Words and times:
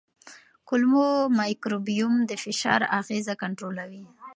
کولمو 0.67 1.07
مایکروبیوم 1.39 2.15
د 2.29 2.31
فشار 2.43 2.81
اغېزه 2.99 3.33
کنټرولوي. 3.41 4.03